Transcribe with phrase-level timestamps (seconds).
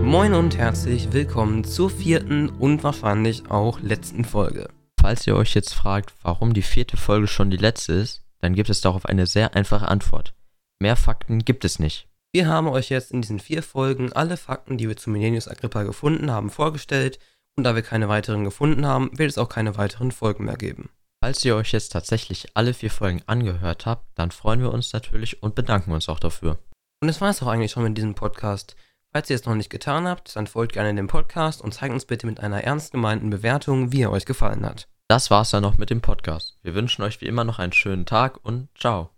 [0.00, 4.68] Moin und herzlich willkommen zur vierten und wahrscheinlich auch letzten Folge.
[5.00, 8.70] Falls ihr euch jetzt fragt, warum die vierte Folge schon die letzte ist, dann gibt
[8.70, 10.34] es darauf eine sehr einfache Antwort.
[10.80, 12.08] Mehr Fakten gibt es nicht.
[12.32, 15.82] Wir haben euch jetzt in diesen vier Folgen alle Fakten, die wir zu Millennius Agrippa
[15.82, 17.18] gefunden haben, vorgestellt
[17.56, 20.88] und da wir keine weiteren gefunden haben, wird es auch keine weiteren Folgen mehr geben.
[21.22, 25.42] Falls ihr euch jetzt tatsächlich alle vier Folgen angehört habt, dann freuen wir uns natürlich
[25.42, 26.58] und bedanken uns auch dafür.
[27.00, 28.74] Und das war es auch eigentlich schon mit diesem Podcast.
[29.12, 32.06] Falls ihr es noch nicht getan habt, dann folgt gerne dem Podcast und zeigt uns
[32.06, 34.88] bitte mit einer ernst gemeinten Bewertung, wie er euch gefallen hat.
[35.06, 36.56] Das war's dann noch mit dem Podcast.
[36.62, 39.12] Wir wünschen euch wie immer noch einen schönen Tag und ciao.